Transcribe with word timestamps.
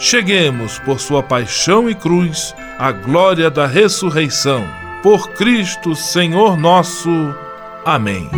cheguemos, 0.00 0.78
por 0.78 0.98
sua 0.98 1.22
paixão 1.22 1.88
e 1.88 1.94
cruz, 1.94 2.54
à 2.78 2.90
glória 2.90 3.50
da 3.50 3.66
ressurreição. 3.66 4.66
Por 5.02 5.28
Cristo, 5.32 5.94
Senhor 5.94 6.56
nosso. 6.56 7.10
Amém. 7.84 8.28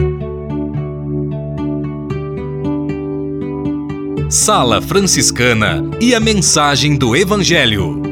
Sala 4.28 4.82
Franciscana 4.82 5.82
e 6.00 6.14
a 6.14 6.20
mensagem 6.20 6.96
do 6.96 7.14
Evangelho. 7.14 8.02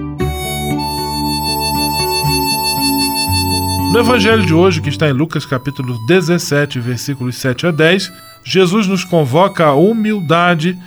No 3.92 3.98
evangelho 3.98 4.46
de 4.46 4.54
hoje, 4.54 4.80
que 4.80 4.88
está 4.88 5.08
em 5.08 5.12
Lucas 5.12 5.44
capítulo 5.44 5.98
17, 6.06 6.78
versículos 6.78 7.36
7 7.38 7.66
a 7.66 7.70
10, 7.72 8.12
Jesus 8.44 8.86
nos 8.86 9.02
convoca 9.02 9.64
à 9.64 9.74
humildade 9.74 10.78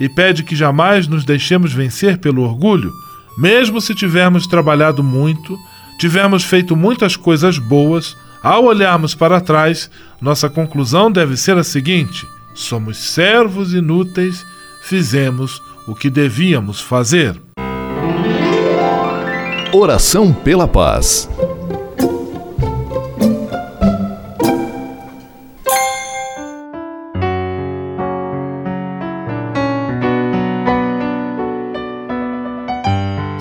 e 0.00 0.08
pede 0.08 0.42
que 0.42 0.56
jamais 0.56 1.06
nos 1.06 1.24
deixemos 1.24 1.72
vencer 1.72 2.16
pelo 2.18 2.42
orgulho, 2.42 2.90
mesmo 3.36 3.80
se 3.80 3.94
tivermos 3.94 4.46
trabalhado 4.46 5.04
muito, 5.04 5.56
tivermos 5.98 6.42
feito 6.42 6.74
muitas 6.74 7.14
coisas 7.14 7.58
boas, 7.58 8.16
ao 8.42 8.64
olharmos 8.64 9.14
para 9.14 9.40
trás, 9.40 9.90
nossa 10.20 10.48
conclusão 10.48 11.12
deve 11.12 11.36
ser 11.36 11.58
a 11.58 11.64
seguinte: 11.64 12.26
somos 12.54 12.96
servos 12.96 13.74
inúteis, 13.74 14.44
fizemos 14.82 15.62
o 15.86 15.94
que 15.94 16.08
devíamos 16.08 16.80
fazer. 16.80 17.38
Oração 19.72 20.32
pela 20.32 20.66
paz. 20.66 21.28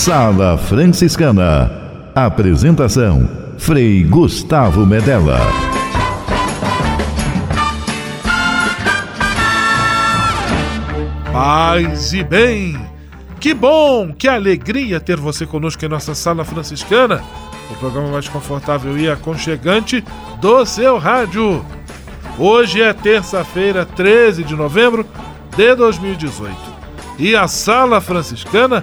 Sala 0.00 0.56
Franciscana. 0.56 1.70
Apresentação: 2.14 3.28
Frei 3.58 4.02
Gustavo 4.02 4.86
Medella. 4.86 5.38
Paz 11.30 12.14
e 12.14 12.24
bem! 12.24 12.80
Que 13.38 13.52
bom, 13.52 14.14
que 14.14 14.26
alegria 14.26 14.98
ter 14.98 15.18
você 15.18 15.44
conosco 15.44 15.84
em 15.84 15.88
nossa 15.88 16.14
Sala 16.14 16.46
Franciscana, 16.46 17.22
o 17.70 17.74
programa 17.74 18.08
mais 18.08 18.26
confortável 18.26 18.96
e 18.96 19.06
aconchegante 19.06 20.02
do 20.40 20.64
seu 20.64 20.96
rádio. 20.96 21.62
Hoje 22.38 22.80
é 22.80 22.94
terça-feira, 22.94 23.84
13 23.84 24.44
de 24.44 24.56
novembro 24.56 25.06
de 25.54 25.74
2018. 25.74 26.56
E 27.18 27.36
a 27.36 27.46
Sala 27.46 28.00
Franciscana 28.00 28.82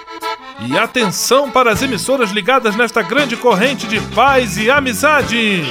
E 0.63 0.77
atenção 0.77 1.49
para 1.49 1.71
as 1.71 1.81
emissoras 1.81 2.31
ligadas 2.31 2.75
nesta 2.75 3.01
grande 3.01 3.35
corrente 3.35 3.87
de 3.87 3.99
paz 3.99 4.57
e 4.57 4.69
amizade. 4.69 5.63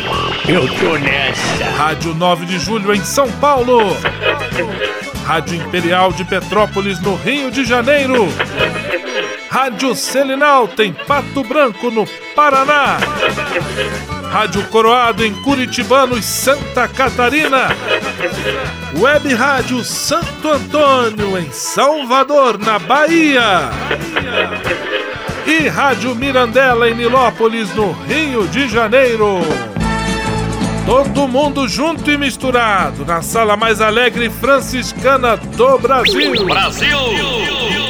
Eu 0.49 0.67
tô 0.79 0.97
nessa. 0.99 1.65
Rádio 1.77 2.15
9 2.15 2.47
de 2.47 2.59
Julho 2.59 2.93
em 2.95 3.05
São 3.05 3.31
Paulo. 3.33 3.97
Rádio 5.25 5.57
Imperial 5.57 6.13
de 6.13 6.25
Petrópolis 6.25 7.01
no 7.01 7.15
Rio 7.15 7.51
de 7.51 7.65
Janeiro. 7.65 8.27
Rádio 9.49 9.95
Selinal 9.95 10.67
tem 10.67 10.93
Pato 10.93 11.45
Branco 11.45 11.91
no 11.91 12.05
Paraná. 12.35 12.99
Rádio 14.31 14.63
Coroado 14.69 15.25
em 15.25 15.35
Curitibano 15.43 16.17
e 16.17 16.23
Santa 16.23 16.87
Catarina. 16.87 17.69
Web 18.97 19.35
Rádio 19.35 19.85
Santo 19.85 20.49
Antônio 20.49 21.37
em 21.37 21.51
Salvador, 21.51 22.59
na 22.59 22.79
Bahia. 22.79 23.71
E 25.51 25.67
Rádio 25.67 26.15
Mirandela 26.15 26.89
em 26.89 26.95
Nilópolis, 26.95 27.75
no 27.75 27.91
Rio 27.91 28.47
de 28.47 28.69
Janeiro. 28.69 29.41
Todo 30.87 31.27
mundo 31.27 31.67
junto 31.67 32.09
e 32.09 32.17
misturado 32.17 33.05
na 33.05 33.21
sala 33.21 33.57
mais 33.57 33.81
alegre 33.81 34.31
franciscana 34.31 35.37
do 35.37 35.77
Brasil. 35.77 36.45
Brasil! 36.45 37.90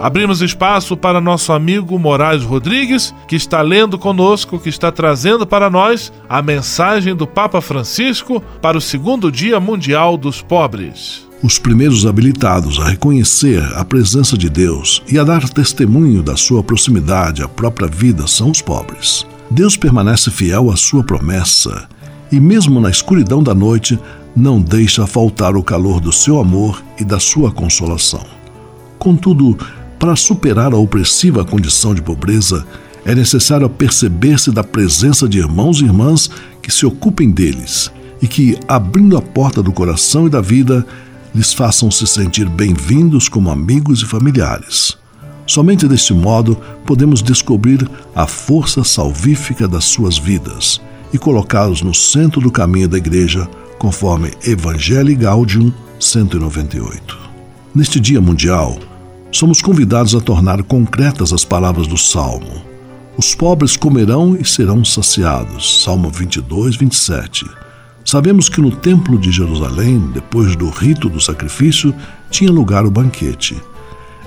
Abrimos 0.00 0.40
espaço 0.40 0.96
para 0.96 1.20
nosso 1.20 1.52
amigo 1.52 1.98
Moraes 1.98 2.42
Rodrigues, 2.42 3.14
que 3.28 3.36
está 3.36 3.60
lendo 3.60 3.98
conosco, 3.98 4.58
que 4.58 4.70
está 4.70 4.90
trazendo 4.90 5.46
para 5.46 5.68
nós 5.68 6.10
a 6.26 6.40
mensagem 6.40 7.14
do 7.14 7.26
Papa 7.26 7.60
Francisco 7.60 8.42
para 8.62 8.78
o 8.78 8.80
segundo 8.80 9.30
Dia 9.30 9.60
Mundial 9.60 10.16
dos 10.16 10.40
Pobres. 10.40 11.28
Os 11.42 11.58
primeiros 11.58 12.06
habilitados 12.06 12.80
a 12.80 12.88
reconhecer 12.88 13.62
a 13.74 13.84
presença 13.84 14.38
de 14.38 14.48
Deus 14.48 15.02
e 15.06 15.18
a 15.18 15.24
dar 15.24 15.46
testemunho 15.50 16.22
da 16.22 16.34
sua 16.34 16.62
proximidade 16.62 17.42
à 17.42 17.48
própria 17.48 17.86
vida 17.86 18.26
são 18.26 18.50
os 18.50 18.62
pobres. 18.62 19.26
Deus 19.50 19.76
permanece 19.76 20.30
fiel 20.30 20.70
à 20.70 20.76
sua 20.76 21.04
promessa 21.04 21.86
e, 22.32 22.40
mesmo 22.40 22.80
na 22.80 22.88
escuridão 22.88 23.42
da 23.42 23.54
noite, 23.54 23.98
não 24.34 24.62
deixa 24.62 25.06
faltar 25.06 25.56
o 25.56 25.62
calor 25.62 26.00
do 26.00 26.10
seu 26.10 26.40
amor 26.40 26.82
e 26.98 27.04
da 27.04 27.20
sua 27.20 27.52
consolação. 27.52 28.24
Contudo, 28.98 29.56
para 30.00 30.16
superar 30.16 30.72
a 30.72 30.78
opressiva 30.78 31.44
condição 31.44 31.94
de 31.94 32.00
pobreza, 32.00 32.66
é 33.04 33.14
necessário 33.14 33.68
perceber-se 33.68 34.50
da 34.50 34.64
presença 34.64 35.28
de 35.28 35.38
irmãos 35.38 35.80
e 35.80 35.84
irmãs 35.84 36.30
que 36.62 36.72
se 36.72 36.86
ocupem 36.86 37.30
deles 37.30 37.92
e 38.22 38.26
que, 38.26 38.58
abrindo 38.66 39.18
a 39.18 39.20
porta 39.20 39.62
do 39.62 39.70
coração 39.70 40.26
e 40.26 40.30
da 40.30 40.40
vida, 40.40 40.86
lhes 41.34 41.52
façam 41.52 41.90
se 41.90 42.06
sentir 42.06 42.48
bem-vindos 42.48 43.28
como 43.28 43.50
amigos 43.50 44.00
e 44.00 44.06
familiares. 44.06 44.96
Somente 45.46 45.86
deste 45.86 46.14
modo 46.14 46.56
podemos 46.86 47.22
descobrir 47.22 47.86
a 48.14 48.26
força 48.26 48.82
salvífica 48.82 49.68
das 49.68 49.84
suas 49.84 50.16
vidas 50.16 50.80
e 51.12 51.18
colocá-los 51.18 51.82
no 51.82 51.94
centro 51.94 52.40
do 52.40 52.50
caminho 52.50 52.88
da 52.88 52.96
Igreja, 52.96 53.46
conforme 53.78 54.30
Evangelii 54.46 55.14
Gaudium 55.14 55.70
198. 55.98 57.18
Neste 57.74 58.00
Dia 58.00 58.20
Mundial, 58.20 58.78
somos 59.30 59.62
convidados 59.62 60.14
a 60.14 60.20
tornar 60.20 60.62
concretas 60.62 61.32
as 61.32 61.44
palavras 61.44 61.86
do 61.86 61.96
Salmo. 61.96 62.62
Os 63.16 63.34
pobres 63.34 63.76
comerão 63.76 64.36
e 64.38 64.44
serão 64.44 64.84
saciados. 64.84 65.82
Salmo 65.84 66.10
22, 66.10 66.76
27. 66.76 67.46
Sabemos 68.04 68.48
que 68.48 68.60
no 68.60 68.70
Templo 68.70 69.18
de 69.18 69.30
Jerusalém, 69.30 70.00
depois 70.12 70.56
do 70.56 70.68
rito 70.68 71.08
do 71.08 71.20
sacrifício, 71.20 71.94
tinha 72.30 72.50
lugar 72.50 72.84
o 72.86 72.90
banquete. 72.90 73.60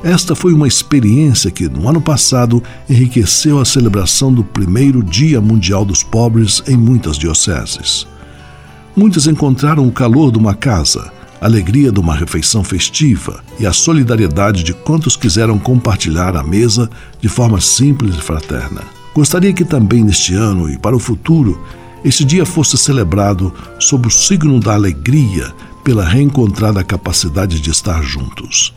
Esta 0.04 0.36
foi 0.36 0.54
uma 0.54 0.68
experiência 0.68 1.50
que, 1.50 1.68
no 1.68 1.90
ano 1.90 2.02
passado, 2.02 2.62
enriqueceu 2.90 3.60
a 3.60 3.66
celebração 3.66 4.34
do 4.34 4.44
primeiro 4.44 5.02
Dia 5.02 5.42
Mundial 5.42 5.86
dos 5.86 6.04
Pobres 6.04 6.62
em 6.68 6.78
muitas 6.78 7.18
dioceses. 7.18 8.06
Muitos 8.96 9.28
encontraram 9.28 9.88
o 9.88 9.92
calor 9.92 10.32
de 10.32 10.38
uma 10.38 10.54
casa, 10.54 11.12
alegria 11.44 11.92
de 11.92 12.00
uma 12.00 12.16
refeição 12.16 12.64
festiva 12.64 13.44
e 13.60 13.66
a 13.66 13.74
solidariedade 13.74 14.64
de 14.64 14.74
quantos 14.74 15.18
quiseram 15.18 15.60
compartilhar 15.60 16.38
a 16.38 16.44
mesa 16.44 16.90
de 17.20 17.28
forma 17.28 17.60
simples 17.60 18.16
e 18.16 18.22
fraterna. 18.22 18.82
Gostaria 19.14 19.52
que 19.52 19.66
também 19.66 20.04
neste 20.04 20.34
ano 20.34 20.70
e 20.70 20.78
para 20.78 20.96
o 20.96 21.00
futuro 21.00 21.62
este 22.04 22.24
dia 22.24 22.46
fosse 22.46 22.78
celebrado 22.78 23.54
sob 23.78 24.08
o 24.08 24.12
signo 24.12 24.60
da 24.60 24.74
alegria 24.74 25.52
pela 25.84 26.06
reencontrada 26.06 26.84
capacidade 26.84 27.60
de 27.60 27.70
estar 27.70 28.02
juntos. 28.02 28.74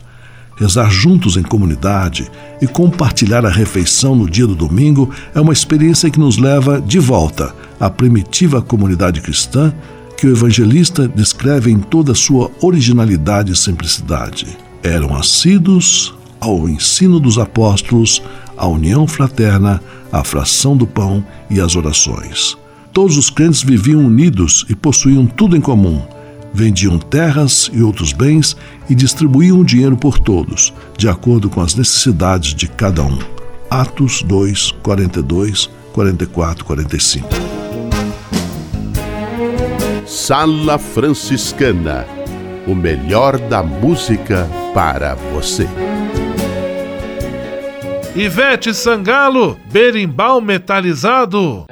Rezar 0.57 0.89
juntos 0.89 1.37
em 1.37 1.43
comunidade 1.43 2.29
e 2.61 2.67
compartilhar 2.67 3.45
a 3.45 3.49
refeição 3.49 4.15
no 4.15 4.29
dia 4.29 4.47
do 4.47 4.55
domingo 4.55 5.09
é 5.33 5.39
uma 5.39 5.53
experiência 5.53 6.09
que 6.09 6.19
nos 6.19 6.37
leva 6.37 6.81
de 6.81 6.99
volta 6.99 7.55
à 7.79 7.89
primitiva 7.89 8.61
comunidade 8.61 9.21
cristã 9.21 9.73
que 10.17 10.25
o 10.25 10.31
evangelista 10.31 11.07
descreve 11.07 11.71
em 11.71 11.79
toda 11.79 12.15
sua 12.15 12.49
originalidade 12.61 13.51
e 13.51 13.55
simplicidade. 13.55 14.57
Eram 14.81 15.15
assíduos 15.15 16.13
ao 16.39 16.67
ensino 16.67 17.19
dos 17.19 17.37
apóstolos, 17.37 18.21
à 18.57 18.67
união 18.67 19.07
fraterna, 19.07 19.81
à 20.11 20.23
fração 20.23 20.75
do 20.75 20.87
pão 20.87 21.23
e 21.49 21.61
às 21.61 21.75
orações. 21.75 22.57
Todos 22.91 23.15
os 23.15 23.29
crentes 23.29 23.61
viviam 23.61 24.03
unidos 24.03 24.65
e 24.67 24.75
possuíam 24.75 25.27
tudo 25.27 25.55
em 25.55 25.61
comum. 25.61 26.01
Vendiam 26.51 26.97
terras 26.97 27.69
e 27.71 27.83
outros 27.83 28.11
bens 28.11 28.57
e 28.89 28.95
distribuíam 28.95 29.59
o 29.59 29.65
dinheiro 29.65 29.95
por 29.95 30.17
todos, 30.17 30.73
de 30.97 31.07
acordo 31.07 31.49
com 31.49 31.61
as 31.61 31.75
necessidades 31.75 32.55
de 32.55 32.67
cada 32.67 33.03
um. 33.03 33.19
Atos 33.69 34.23
2, 34.23 34.71
42, 34.81 35.69
44, 35.93 36.65
45. 36.65 37.56
Sala 40.07 40.79
Franciscana 40.79 42.07
o 42.65 42.73
melhor 42.73 43.37
da 43.37 43.61
música 43.61 44.47
para 44.73 45.15
você. 45.15 45.67
Ivete 48.15 48.73
Sangalo, 48.73 49.59
berimbau 49.69 50.39
metalizado. 50.39 51.65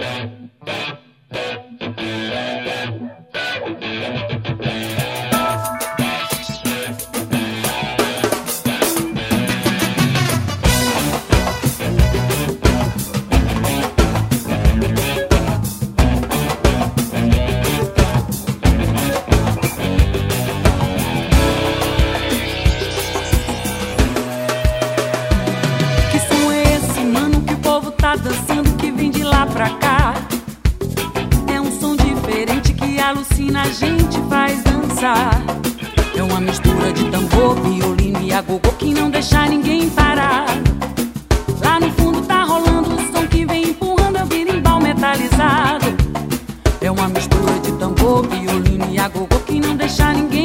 Agogô 49.86 50.45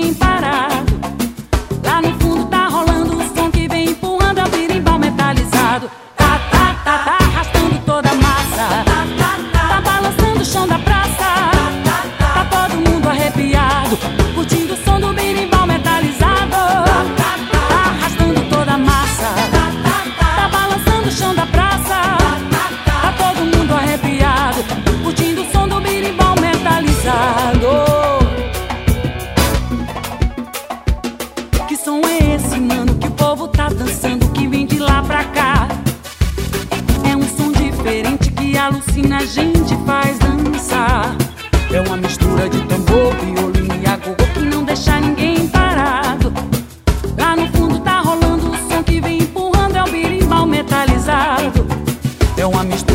é 52.41 52.47
uma 52.47 52.65
mistura. 52.65 52.90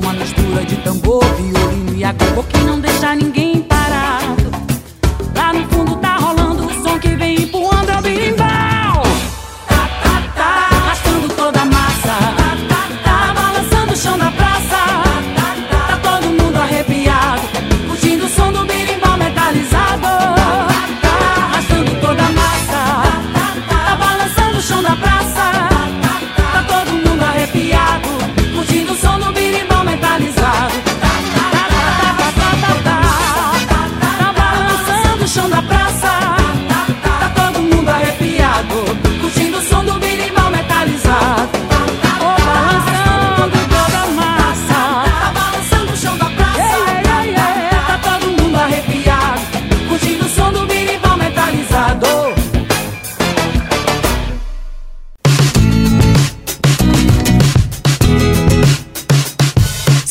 uma 0.00 0.12
mistura 0.14 0.64
de 0.64 0.76
tambor, 0.78 1.24
violino 1.36 1.96
e 1.96 2.04
agogô 2.04 2.42
que 2.44 2.58
não 2.58 2.80
deixa 2.80 3.14
ninguém 3.14 3.69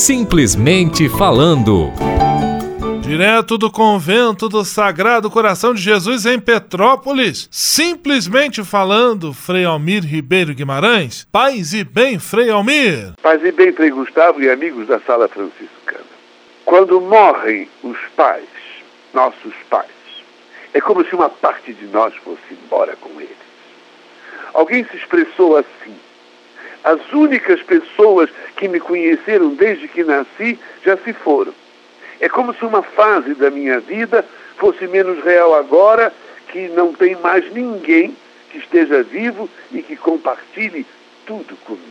Simplesmente 0.00 1.10
falando. 1.10 1.92
Direto 3.02 3.58
do 3.58 3.70
convento 3.70 4.48
do 4.48 4.64
Sagrado 4.64 5.30
Coração 5.30 5.74
de 5.74 5.82
Jesus 5.82 6.24
em 6.24 6.40
Petrópolis, 6.40 7.46
simplesmente 7.50 8.64
falando, 8.64 9.34
Frei 9.34 9.66
Almir 9.66 10.02
Ribeiro 10.02 10.54
Guimarães. 10.54 11.28
Paz 11.30 11.74
e 11.74 11.84
bem, 11.84 12.18
Frei 12.18 12.48
Almir. 12.48 13.12
Paz 13.22 13.44
e 13.44 13.52
bem, 13.52 13.74
Frei 13.74 13.90
Gustavo 13.90 14.42
e 14.42 14.48
amigos 14.48 14.86
da 14.86 14.98
Sala 15.00 15.28
Franciscana. 15.28 16.00
Quando 16.64 16.98
morrem 16.98 17.68
os 17.82 17.98
pais, 18.16 18.48
nossos 19.12 19.52
pais, 19.68 19.90
é 20.72 20.80
como 20.80 21.04
se 21.04 21.14
uma 21.14 21.28
parte 21.28 21.74
de 21.74 21.84
nós 21.88 22.16
fosse 22.24 22.40
embora 22.64 22.96
com 22.96 23.20
eles. 23.20 23.36
Alguém 24.54 24.82
se 24.82 24.96
expressou 24.96 25.58
assim. 25.58 25.94
As 26.82 27.00
únicas 27.12 27.62
pessoas 27.62 28.30
que 28.56 28.68
me 28.68 28.80
conheceram 28.80 29.54
desde 29.54 29.88
que 29.88 30.02
nasci 30.02 30.58
já 30.84 30.96
se 30.96 31.12
foram. 31.12 31.52
É 32.20 32.28
como 32.28 32.54
se 32.54 32.64
uma 32.64 32.82
fase 32.82 33.34
da 33.34 33.50
minha 33.50 33.80
vida 33.80 34.24
fosse 34.56 34.86
menos 34.86 35.22
real 35.24 35.54
agora, 35.54 36.12
que 36.48 36.68
não 36.68 36.92
tem 36.92 37.16
mais 37.16 37.50
ninguém 37.52 38.16
que 38.50 38.58
esteja 38.58 39.02
vivo 39.02 39.48
e 39.72 39.82
que 39.82 39.96
compartilhe 39.96 40.86
tudo 41.26 41.56
comigo. 41.64 41.86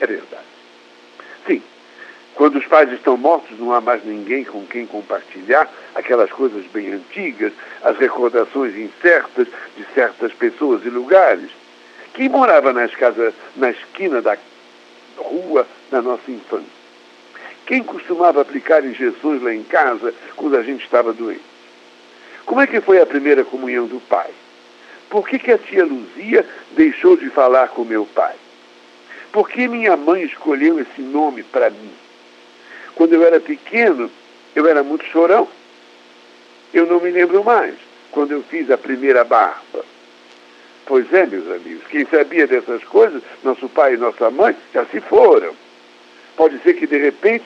É 0.00 0.06
verdade. 0.06 0.44
Sim, 1.46 1.62
quando 2.34 2.56
os 2.56 2.66
pais 2.66 2.92
estão 2.92 3.16
mortos, 3.16 3.58
não 3.58 3.72
há 3.72 3.80
mais 3.80 4.04
ninguém 4.04 4.44
com 4.44 4.64
quem 4.64 4.86
compartilhar 4.86 5.68
aquelas 5.94 6.30
coisas 6.30 6.64
bem 6.66 6.92
antigas, 6.92 7.52
as 7.82 7.98
recordações 7.98 8.76
incertas 8.76 9.48
de 9.76 9.84
certas 9.92 10.32
pessoas 10.32 10.84
e 10.84 10.88
lugares. 10.88 11.50
Quem 12.18 12.28
morava 12.28 12.72
nas 12.72 12.92
casas, 12.96 13.32
na 13.54 13.70
esquina 13.70 14.20
da 14.20 14.36
rua 15.16 15.64
da 15.88 16.02
nossa 16.02 16.28
infância? 16.28 16.66
Quem 17.64 17.80
costumava 17.80 18.42
aplicar 18.42 18.84
injeções 18.84 19.40
lá 19.40 19.54
em 19.54 19.62
casa 19.62 20.12
quando 20.34 20.56
a 20.56 20.62
gente 20.64 20.82
estava 20.82 21.12
doente? 21.12 21.44
Como 22.44 22.60
é 22.60 22.66
que 22.66 22.80
foi 22.80 23.00
a 23.00 23.06
primeira 23.06 23.44
comunhão 23.44 23.86
do 23.86 24.00
pai? 24.00 24.32
Por 25.08 25.28
que, 25.28 25.38
que 25.38 25.52
a 25.52 25.58
tia 25.58 25.84
Luzia 25.84 26.44
deixou 26.72 27.16
de 27.16 27.30
falar 27.30 27.68
com 27.68 27.84
meu 27.84 28.04
pai? 28.04 28.34
Por 29.30 29.48
que 29.48 29.68
minha 29.68 29.96
mãe 29.96 30.24
escolheu 30.24 30.80
esse 30.80 31.00
nome 31.00 31.44
para 31.44 31.70
mim? 31.70 31.92
Quando 32.96 33.12
eu 33.12 33.24
era 33.24 33.38
pequeno, 33.38 34.10
eu 34.56 34.66
era 34.66 34.82
muito 34.82 35.04
chorão. 35.04 35.46
Eu 36.74 36.84
não 36.84 36.98
me 36.98 37.12
lembro 37.12 37.44
mais 37.44 37.76
quando 38.10 38.32
eu 38.32 38.42
fiz 38.42 38.68
a 38.72 38.76
primeira 38.76 39.22
barba. 39.22 39.84
Pois 40.88 41.12
é, 41.12 41.26
meus 41.26 41.46
amigos, 41.50 41.86
quem 41.90 42.06
sabia 42.06 42.46
dessas 42.46 42.82
coisas, 42.82 43.22
nosso 43.44 43.68
pai 43.68 43.92
e 43.92 43.96
nossa 43.98 44.30
mãe, 44.30 44.56
já 44.72 44.86
se 44.86 45.02
foram. 45.02 45.54
Pode 46.34 46.58
ser 46.62 46.72
que 46.72 46.86
de 46.86 46.96
repente 46.96 47.44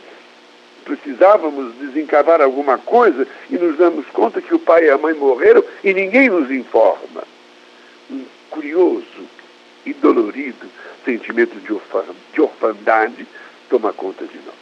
precisávamos 0.84 1.74
desencavar 1.74 2.40
alguma 2.40 2.78
coisa 2.78 3.26
e 3.50 3.58
nos 3.58 3.76
damos 3.76 4.06
conta 4.10 4.40
que 4.40 4.54
o 4.54 4.60
pai 4.60 4.84
e 4.84 4.90
a 4.90 4.96
mãe 4.96 5.12
morreram 5.14 5.64
e 5.82 5.92
ninguém 5.92 6.30
nos 6.30 6.52
informa. 6.52 7.24
Um 8.08 8.24
curioso 8.48 9.26
e 9.84 9.92
dolorido 9.92 10.68
sentimento 11.04 11.58
de, 11.58 11.72
orfa 11.72 12.04
de 12.32 12.40
orfandade 12.40 13.26
toma 13.68 13.92
conta 13.92 14.24
de 14.24 14.36
nós. 14.36 14.54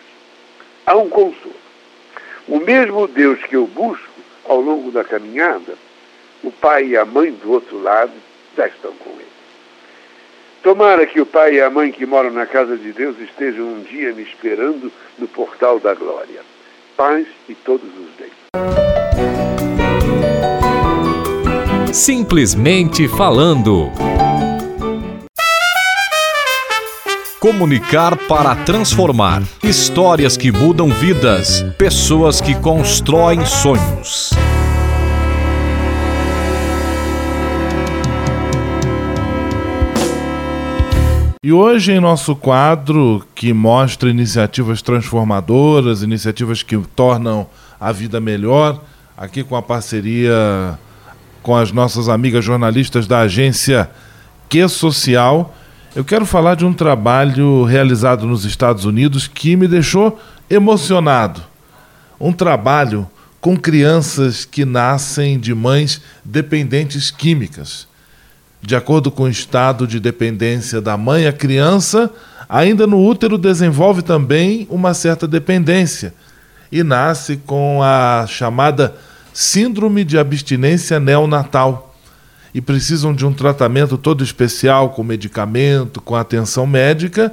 Há 0.87 0.97
um 0.97 1.11
consolo. 1.11 1.55
O 2.49 2.59
mesmo 2.59 3.07
Deus 3.07 3.43
que 3.43 3.57
eu 3.57 3.67
busco 3.67 4.09
ao 4.49 4.59
longo 4.59 4.91
da 4.91 5.05
caminhada, 5.05 5.75
o 6.43 6.51
pai 6.51 6.87
e 6.87 6.97
a 6.97 7.05
mãe 7.05 7.31
do 7.31 7.53
outro 7.53 7.79
lado 7.83 8.30
estão 8.67 8.93
com 8.93 9.11
ele. 9.11 9.31
Tomara 10.63 11.07
que 11.07 11.21
o 11.21 11.27
pai 11.27 11.55
e 11.55 11.61
a 11.61 11.71
mãe 11.71 11.91
que 11.91 12.05
moram 12.05 12.31
na 12.31 12.47
casa 12.47 12.77
de 12.77 12.93
Deus 12.93 13.19
estejam 13.19 13.67
um 13.67 13.83
dia 13.83 14.13
me 14.13 14.23
esperando 14.23 14.93
no 15.19 15.27
portal 15.27 15.81
da 15.81 15.95
glória. 15.95 16.41
Paz 16.97 17.27
e 17.49 17.55
todos 17.55 17.89
os 17.89 18.11
bens. 18.19 18.31
Simplesmente 21.93 23.09
falando. 23.09 23.91
Comunicar 27.41 28.19
para 28.29 28.55
transformar. 28.67 29.43
Histórias 29.65 30.37
que 30.37 30.53
mudam 30.53 30.89
vidas. 30.89 31.65
Pessoas 31.79 32.39
que 32.39 32.55
constroem 32.61 33.47
sonhos. 33.47 34.31
E 41.51 41.53
hoje, 41.53 41.91
em 41.91 41.99
nosso 41.99 42.37
quadro, 42.37 43.27
que 43.35 43.53
mostra 43.53 44.09
iniciativas 44.09 44.81
transformadoras, 44.83 46.01
iniciativas 46.01 46.63
que 46.63 46.79
tornam 46.95 47.45
a 47.81 47.91
vida 47.91 48.21
melhor, 48.21 48.81
aqui 49.17 49.43
com 49.43 49.57
a 49.57 49.61
parceria 49.61 50.79
com 51.43 51.57
as 51.57 51.73
nossas 51.73 52.09
amigas 52.09 52.45
jornalistas 52.45 53.09
da 53.09 53.19
agência 53.23 53.91
Que 54.49 54.69
Social, 54.69 55.53
eu 55.97 56.05
quero 56.05 56.25
falar 56.25 56.55
de 56.55 56.65
um 56.65 56.73
trabalho 56.73 57.65
realizado 57.65 58.29
nos 58.29 58.45
Estados 58.45 58.85
Unidos 58.85 59.27
que 59.27 59.57
me 59.57 59.67
deixou 59.67 60.21
emocionado. 60.49 61.43
Um 62.21 62.33
trabalho 62.33 63.11
com 63.41 63.57
crianças 63.57 64.45
que 64.45 64.65
nascem 64.65 65.37
de 65.37 65.53
mães 65.53 66.01
dependentes 66.25 67.11
químicas. 67.11 67.90
De 68.63 68.77
acordo 68.77 69.11
com 69.11 69.25
o 69.25 69.29
estado 69.29 69.87
de 69.87 69.99
dependência 69.99 70.81
da 70.81 70.97
mãe, 70.97 71.27
a 71.27 71.33
criança, 71.33 72.11
ainda 72.49 72.87
no 72.87 73.03
útero, 73.03 73.39
desenvolve 73.39 74.03
também 74.03 74.67
uma 74.71 74.93
certa 74.93 75.27
dependência 75.27 76.13
e 76.71 76.83
nasce 76.83 77.39
com 77.39 77.83
a 77.83 78.27
chamada 78.29 78.95
Síndrome 79.33 80.05
de 80.05 80.19
Abstinência 80.19 81.01
Neonatal. 81.01 81.95
E 82.53 82.61
precisam 82.61 83.15
de 83.15 83.25
um 83.25 83.33
tratamento 83.33 83.97
todo 83.97 84.25
especial, 84.25 84.91
com 84.91 85.05
medicamento, 85.05 86.01
com 86.01 86.17
atenção 86.17 86.67
médica, 86.67 87.33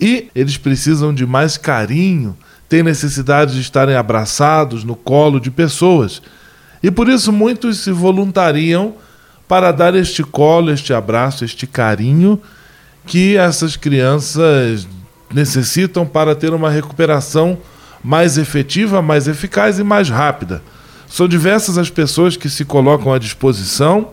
e 0.00 0.30
eles 0.34 0.56
precisam 0.56 1.12
de 1.12 1.26
mais 1.26 1.58
carinho, 1.58 2.34
têm 2.66 2.82
necessidade 2.82 3.52
de 3.54 3.60
estarem 3.60 3.94
abraçados 3.94 4.82
no 4.82 4.96
colo 4.96 5.38
de 5.38 5.50
pessoas. 5.50 6.22
E 6.82 6.90
por 6.90 7.06
isso 7.06 7.30
muitos 7.30 7.80
se 7.80 7.92
voluntariam 7.92 8.94
para 9.50 9.72
dar 9.72 9.96
este 9.96 10.22
colo, 10.22 10.70
este 10.70 10.94
abraço, 10.94 11.44
este 11.44 11.66
carinho 11.66 12.40
que 13.04 13.36
essas 13.36 13.74
crianças 13.74 14.86
necessitam 15.34 16.06
para 16.06 16.36
ter 16.36 16.54
uma 16.54 16.70
recuperação 16.70 17.58
mais 18.00 18.38
efetiva, 18.38 19.02
mais 19.02 19.26
eficaz 19.26 19.80
e 19.80 19.82
mais 19.82 20.08
rápida. 20.08 20.62
São 21.08 21.26
diversas 21.26 21.78
as 21.78 21.90
pessoas 21.90 22.36
que 22.36 22.48
se 22.48 22.64
colocam 22.64 23.12
à 23.12 23.18
disposição 23.18 24.10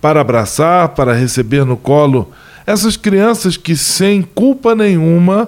para 0.00 0.22
abraçar, 0.22 0.88
para 0.88 1.12
receber 1.12 1.66
no 1.66 1.76
colo 1.76 2.32
essas 2.66 2.96
crianças 2.96 3.58
que, 3.58 3.76
sem 3.76 4.22
culpa 4.22 4.74
nenhuma, 4.74 5.46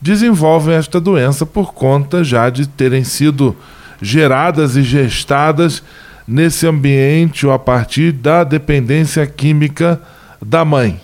desenvolvem 0.00 0.76
esta 0.76 1.00
doença 1.00 1.44
por 1.44 1.74
conta 1.74 2.22
já 2.22 2.48
de 2.48 2.68
terem 2.68 3.02
sido 3.02 3.56
geradas 4.00 4.76
e 4.76 4.84
gestadas 4.84 5.82
nesse 6.28 6.66
ambiente 6.66 7.46
ou 7.46 7.52
a 7.54 7.58
partir 7.58 8.12
da 8.12 8.44
dependência 8.44 9.26
química 9.26 9.98
da 10.44 10.62
mãe. 10.62 11.00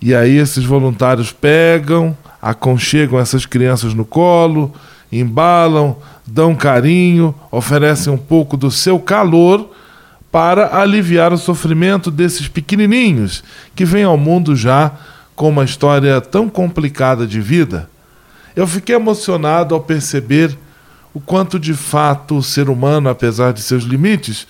E 0.00 0.14
aí 0.14 0.38
esses 0.38 0.64
voluntários 0.64 1.32
pegam, 1.32 2.16
aconchegam 2.40 3.18
essas 3.18 3.44
crianças 3.44 3.94
no 3.94 4.04
colo, 4.04 4.72
embalam, 5.10 5.96
dão 6.24 6.54
carinho, 6.54 7.34
oferecem 7.50 8.12
um 8.12 8.18
pouco 8.18 8.56
do 8.56 8.70
seu 8.70 9.00
calor 9.00 9.70
para 10.30 10.78
aliviar 10.80 11.32
o 11.32 11.38
sofrimento 11.38 12.10
desses 12.10 12.46
pequenininhos 12.46 13.42
que 13.74 13.84
vêm 13.84 14.04
ao 14.04 14.16
mundo 14.16 14.54
já 14.54 14.92
com 15.34 15.48
uma 15.48 15.64
história 15.64 16.20
tão 16.20 16.48
complicada 16.48 17.26
de 17.26 17.40
vida. 17.40 17.90
Eu 18.54 18.66
fiquei 18.66 18.94
emocionado 18.94 19.74
ao 19.74 19.80
perceber 19.80 20.56
o 21.14 21.20
quanto 21.20 21.58
de 21.58 21.74
fato 21.74 22.36
o 22.36 22.42
ser 22.42 22.68
humano, 22.68 23.08
apesar 23.08 23.52
de 23.52 23.60
seus 23.60 23.84
limites, 23.84 24.46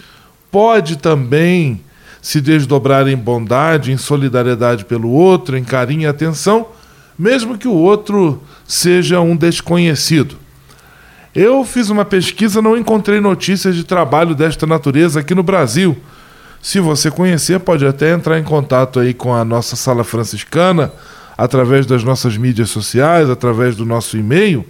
pode 0.51 0.97
também 0.97 1.81
se 2.21 2.41
desdobrar 2.41 3.09
em 3.09 3.17
bondade, 3.17 3.91
em 3.91 3.97
solidariedade 3.97 4.85
pelo 4.85 5.11
outro, 5.11 5.57
em 5.57 5.65
carinho 5.65 6.03
e 6.03 6.07
atenção, 6.07 6.69
mesmo 7.19 7.59
que 7.59 7.67
o 7.67 7.75
outro 7.75 8.41
seja 8.67 9.21
um 9.21 9.37
desconhecido. 9.37 10.37
Eu 11.35 11.65
fiz 11.65 11.89
uma 11.89 12.05
pesquisa, 12.05 12.63
não 12.63 12.77
encontrei 12.77 13.19
notícias 13.19 13.75
de 13.75 13.83
trabalho 13.83 14.35
desta 14.35 14.67
natureza 14.67 15.21
aqui 15.21 15.35
no 15.35 15.43
Brasil. 15.43 15.97
Se 16.61 16.79
você 16.79 17.11
conhecer, 17.11 17.59
pode 17.59 17.85
até 17.85 18.13
entrar 18.13 18.39
em 18.39 18.45
contato 18.45 19.01
aí 19.01 19.13
com 19.13 19.35
a 19.35 19.45
nossa 19.45 19.75
sala 19.75 20.05
franciscana, 20.05 20.93
através 21.37 21.87
das 21.87 22.05
nossas 22.05 22.37
mídias 22.37 22.71
sociais, 22.71 23.29
através 23.29 23.75
do 23.75 23.85
nosso 23.85 24.17
e-mail 24.17 24.65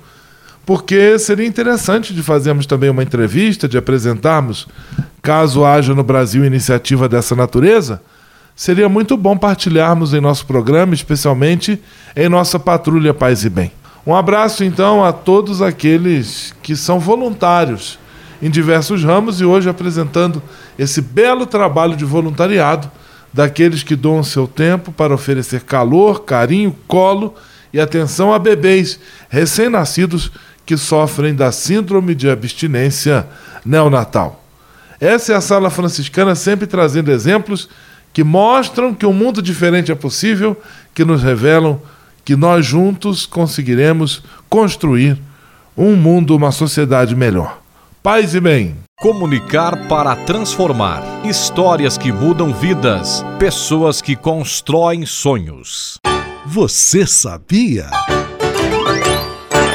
porque 0.64 1.18
seria 1.18 1.46
interessante 1.46 2.14
de 2.14 2.22
fazermos 2.22 2.66
também 2.66 2.90
uma 2.90 3.03
entrevista, 3.03 3.68
de 3.68 3.77
apresentarmos, 3.77 4.68
caso 5.20 5.64
haja 5.64 5.94
no 5.94 6.05
Brasil 6.05 6.44
iniciativa 6.44 7.09
dessa 7.09 7.35
natureza, 7.35 8.01
seria 8.55 8.88
muito 8.88 9.16
bom 9.16 9.37
partilharmos 9.37 10.14
em 10.14 10.20
nosso 10.20 10.46
programa, 10.46 10.94
especialmente 10.94 11.81
em 12.14 12.29
nossa 12.29 12.59
Patrulha 12.59 13.12
Paz 13.12 13.44
e 13.44 13.51
Bem. 13.51 13.72
Um 14.07 14.14
abraço 14.14 14.64
então 14.64 15.05
a 15.05 15.12
todos 15.12 15.62
aqueles 15.62 16.55
que 16.62 16.75
são 16.75 16.98
voluntários 16.98 17.98
em 18.40 18.51
diversos 18.51 19.05
ramos 19.05 19.40
e 19.40 19.44
hoje 19.44 19.68
apresentando 19.68 20.42
esse 20.77 21.01
belo 21.01 21.46
trabalho 21.46 21.96
de 21.96 22.05
voluntariado 22.05 22.90
daqueles 23.33 23.85
que 23.85 23.94
doam 23.94 24.25
seu 24.25 24.48
tempo 24.48 24.90
para 24.90 25.14
oferecer 25.14 25.61
calor, 25.62 26.25
carinho, 26.25 26.77
colo 26.88 27.35
e 27.72 27.81
atenção 27.81 28.33
a 28.33 28.38
bebês 28.38 28.98
recém-nascidos 29.29 30.33
que 30.64 30.77
sofrem 30.77 31.35
da 31.35 31.51
síndrome 31.53 32.14
de 32.14 32.29
abstinência 32.31 33.27
neonatal. 33.64 34.44
Essa 35.01 35.33
é 35.33 35.37
a 35.37 35.40
sala 35.40 35.70
franciscana 35.70 36.35
sempre 36.35 36.66
trazendo 36.66 37.11
exemplos 37.11 37.68
que 38.12 38.22
mostram 38.22 38.94
que 38.94 39.07
um 39.07 39.12
mundo 39.12 39.42
diferente 39.42 39.90
é 39.90 39.94
possível, 39.94 40.57
que 40.94 41.05
nos 41.05 41.22
revelam 41.22 41.81
que 42.25 42.37
nós 42.37 42.64
juntos 42.64 43.27
conseguiremos 43.27 44.22
construir 44.48 45.18
um 45.77 45.96
mundo, 45.96 46.37
uma 46.37 46.53
sociedade 46.53 47.16
melhor. 47.16 47.61
Paz 48.03 48.35
e 48.35 48.40
bem. 48.40 48.77
Comunicar 49.01 49.88
para 49.88 50.14
transformar. 50.14 51.03
Histórias 51.25 51.98
que 51.98 52.12
mudam 52.12 52.53
vidas. 52.53 53.25
Pessoas 53.38 54.01
que 54.01 54.14
constroem 54.14 55.07
sonhos. 55.07 55.98
Você 56.46 57.07
sabia? 57.07 57.88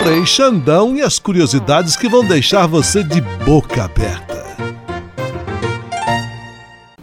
Frei 0.08 0.26
Xandão 0.26 0.96
e 0.96 1.02
as 1.02 1.20
curiosidades 1.20 1.98
que 1.98 2.08
vão 2.08 2.26
deixar 2.26 2.66
você 2.66 3.04
de 3.04 3.20
boca 3.44 3.84
aberta. 3.84 4.56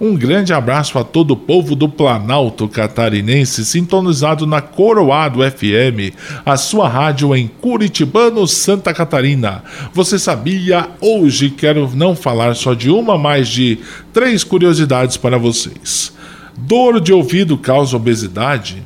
Um 0.01 0.17
grande 0.17 0.55
abraço 0.55 0.99
a 0.99 1.05
todo 1.05 1.33
o 1.33 1.37
povo 1.37 1.77
do 1.77 1.87
Planalto 1.87 2.67
Catarinense, 2.67 3.63
sintonizado 3.67 4.47
na 4.47 4.63
Coroado 4.63 5.41
FM, 5.43 6.17
a 6.47 6.57
sua 6.57 6.89
rádio 6.89 7.37
em 7.37 7.47
Curitibano, 7.47 8.49
Santa 8.49 8.95
Catarina. 8.95 9.63
Você 9.93 10.19
sabia? 10.19 10.89
Hoje 10.99 11.51
quero 11.51 11.91
não 11.95 12.17
falar 12.17 12.57
só 12.57 12.73
de 12.73 12.89
uma, 12.89 13.19
mas 13.19 13.49
de 13.49 13.81
três 14.15 14.43
curiosidades 14.43 15.19
para 15.19 15.37
vocês. 15.37 16.11
Dor 16.57 16.99
de 17.03 17.13
ouvido 17.13 17.59
causa 17.59 17.99
obesidade? 17.99 18.83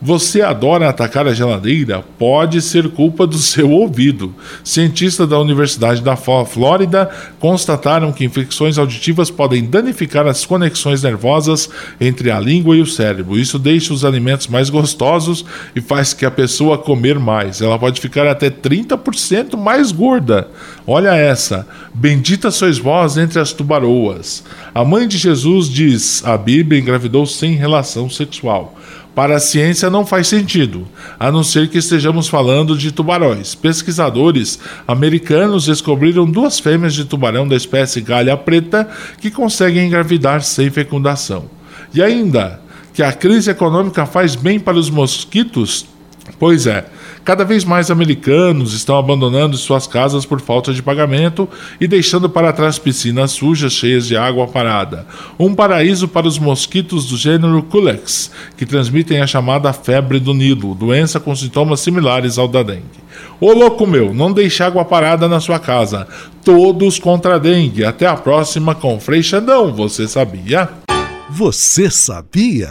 Você 0.00 0.42
adora 0.42 0.90
atacar 0.90 1.26
a 1.26 1.32
geladeira? 1.32 2.04
Pode 2.18 2.60
ser 2.60 2.90
culpa 2.90 3.26
do 3.26 3.38
seu 3.38 3.70
ouvido. 3.70 4.34
Cientistas 4.62 5.26
da 5.26 5.38
Universidade 5.38 6.02
da 6.02 6.14
Flórida 6.16 7.10
constataram 7.40 8.12
que 8.12 8.24
infecções 8.24 8.76
auditivas 8.76 9.30
podem 9.30 9.64
danificar 9.64 10.26
as 10.26 10.44
conexões 10.44 11.02
nervosas 11.02 11.70
entre 11.98 12.30
a 12.30 12.38
língua 12.38 12.76
e 12.76 12.82
o 12.82 12.86
cérebro. 12.86 13.38
Isso 13.38 13.58
deixa 13.58 13.94
os 13.94 14.04
alimentos 14.04 14.48
mais 14.48 14.68
gostosos 14.68 15.46
e 15.74 15.80
faz 15.80 16.12
que 16.12 16.26
a 16.26 16.30
pessoa 16.30 16.76
comer 16.76 17.18
mais. 17.18 17.62
Ela 17.62 17.78
pode 17.78 17.98
ficar 17.98 18.26
até 18.26 18.50
30% 18.50 19.56
mais 19.56 19.92
gorda. 19.92 20.48
Olha 20.86 21.14
essa. 21.14 21.66
Bendita 21.94 22.50
sois 22.50 22.76
vós 22.76 23.16
entre 23.16 23.40
as 23.40 23.50
tubaroas. 23.50 24.44
A 24.74 24.84
mãe 24.84 25.08
de 25.08 25.16
Jesus 25.16 25.70
diz: 25.70 26.22
a 26.22 26.36
Bíblia 26.36 26.78
engravidou 26.78 27.24
sem 27.24 27.54
relação 27.54 28.10
sexual. 28.10 28.75
Para 29.16 29.36
a 29.36 29.40
ciência 29.40 29.88
não 29.88 30.04
faz 30.04 30.28
sentido, 30.28 30.86
a 31.18 31.32
não 31.32 31.42
ser 31.42 31.70
que 31.70 31.78
estejamos 31.78 32.28
falando 32.28 32.76
de 32.76 32.92
tubarões. 32.92 33.54
Pesquisadores 33.54 34.58
americanos 34.86 35.64
descobriram 35.64 36.30
duas 36.30 36.60
fêmeas 36.60 36.92
de 36.92 37.06
tubarão 37.06 37.48
da 37.48 37.56
espécie 37.56 38.02
galha 38.02 38.36
preta 38.36 38.86
que 39.18 39.30
conseguem 39.30 39.86
engravidar 39.86 40.42
sem 40.42 40.68
fecundação. 40.68 41.46
E 41.94 42.02
ainda, 42.02 42.60
que 42.92 43.02
a 43.02 43.10
crise 43.10 43.50
econômica 43.50 44.04
faz 44.04 44.36
bem 44.36 44.60
para 44.60 44.76
os 44.76 44.90
mosquitos? 44.90 45.86
Pois 46.38 46.66
é, 46.66 46.86
Cada 47.26 47.44
vez 47.44 47.64
mais 47.64 47.90
americanos 47.90 48.72
estão 48.72 48.96
abandonando 48.96 49.56
suas 49.56 49.84
casas 49.84 50.24
por 50.24 50.40
falta 50.40 50.72
de 50.72 50.80
pagamento 50.80 51.48
e 51.80 51.88
deixando 51.88 52.30
para 52.30 52.52
trás 52.52 52.78
piscinas 52.78 53.32
sujas 53.32 53.72
cheias 53.72 54.06
de 54.06 54.16
água 54.16 54.46
parada. 54.46 55.04
Um 55.36 55.52
paraíso 55.52 56.06
para 56.06 56.28
os 56.28 56.38
mosquitos 56.38 57.06
do 57.06 57.16
gênero 57.16 57.60
Culex, 57.64 58.30
que 58.56 58.64
transmitem 58.64 59.20
a 59.20 59.26
chamada 59.26 59.72
febre 59.72 60.20
do 60.20 60.32
Nilo, 60.32 60.72
doença 60.72 61.18
com 61.18 61.34
sintomas 61.34 61.80
similares 61.80 62.38
ao 62.38 62.46
da 62.46 62.62
dengue. 62.62 63.04
Ô 63.40 63.52
louco 63.52 63.88
meu, 63.88 64.14
não 64.14 64.32
deixe 64.32 64.62
água 64.62 64.84
parada 64.84 65.26
na 65.26 65.40
sua 65.40 65.58
casa. 65.58 66.06
Todos 66.44 67.00
contra 67.00 67.34
a 67.34 67.38
dengue. 67.40 67.84
Até 67.84 68.06
a 68.06 68.14
próxima 68.14 68.72
com 68.72 69.00
Frei 69.00 69.20
Xandão, 69.24 69.74
você 69.74 70.06
sabia? 70.06 70.68
Você 71.28 71.90
sabia? 71.90 72.70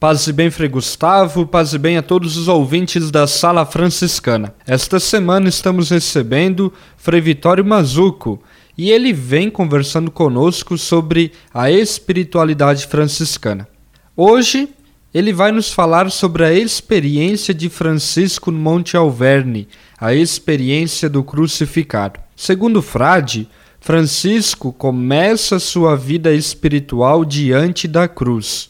Paz 0.00 0.26
e 0.26 0.32
bem, 0.32 0.50
Frei 0.50 0.66
Gustavo, 0.66 1.46
paz 1.46 1.74
e 1.74 1.78
bem 1.78 1.98
a 1.98 2.02
todos 2.02 2.38
os 2.38 2.48
ouvintes 2.48 3.10
da 3.10 3.26
Sala 3.26 3.66
Franciscana. 3.66 4.54
Esta 4.66 4.98
semana 4.98 5.50
estamos 5.50 5.90
recebendo 5.90 6.72
Frei 6.96 7.20
Vitório 7.20 7.62
Mazuco 7.62 8.42
e 8.78 8.90
ele 8.90 9.12
vem 9.12 9.50
conversando 9.50 10.10
conosco 10.10 10.78
sobre 10.78 11.32
a 11.52 11.70
espiritualidade 11.70 12.86
franciscana. 12.86 13.68
Hoje 14.16 14.70
ele 15.12 15.34
vai 15.34 15.52
nos 15.52 15.70
falar 15.70 16.10
sobre 16.10 16.46
a 16.46 16.52
experiência 16.54 17.52
de 17.52 17.68
Francisco 17.68 18.50
no 18.50 18.58
Monte 18.58 18.96
Alverne, 18.96 19.68
a 20.00 20.14
experiência 20.14 21.10
do 21.10 21.22
crucificado. 21.22 22.18
Segundo 22.34 22.78
o 22.78 22.82
frade, 22.82 23.46
Francisco 23.78 24.72
começa 24.72 25.58
sua 25.58 25.94
vida 25.94 26.32
espiritual 26.32 27.22
diante 27.22 27.86
da 27.86 28.08
cruz. 28.08 28.69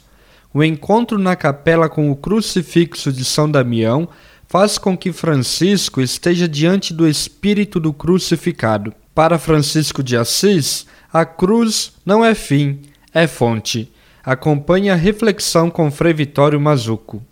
O 0.53 0.65
encontro 0.65 1.17
na 1.17 1.37
capela 1.37 1.89
com 1.89 2.11
o 2.11 2.17
crucifixo 2.17 3.13
de 3.13 3.25
São 3.25 3.49
Damião 3.49 4.09
faz 4.49 4.79
com 4.79 4.99
que 4.99 5.13
Francisco 5.13 6.01
esteja 6.01 6.49
diante 6.49 6.93
do 6.93 7.07
espírito 7.07 7.79
do 7.79 7.93
crucificado. 7.93 8.93
Para 9.15 9.39
Francisco 9.39 10.03
de 10.03 10.17
Assis, 10.17 10.87
a 11.13 11.25
cruz 11.25 11.93
não 12.05 12.25
é 12.25 12.35
fim, 12.35 12.81
é 13.15 13.29
fonte. 13.29 13.93
Acompanhe 14.25 14.91
a 14.91 14.97
reflexão 14.97 15.71
com 15.71 15.89
Frei 15.89 16.13
Vitório 16.13 16.61
Mazuco. 16.61 17.23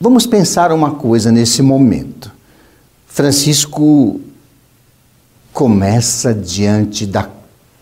Vamos 0.00 0.26
pensar 0.26 0.72
uma 0.72 0.92
coisa 0.92 1.30
nesse 1.30 1.60
momento. 1.60 2.32
Francisco 3.06 4.22
começa 5.52 6.32
diante 6.32 7.04
da 7.04 7.28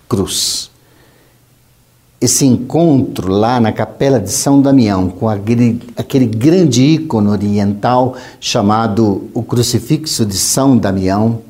cruz 0.08 0.71
esse 2.22 2.46
encontro 2.46 3.32
lá 3.32 3.58
na 3.58 3.72
Capela 3.72 4.20
de 4.20 4.30
São 4.30 4.62
Damião 4.62 5.08
com 5.08 5.28
aquele, 5.28 5.80
grande 6.26 6.80
ícone 6.82 7.26
oriental 7.26 8.16
chamado 8.38 9.28
o 9.34 9.42
Crucifixo 9.42 10.24
de 10.24 10.36
São 10.36 10.78
Damião, 10.78 11.42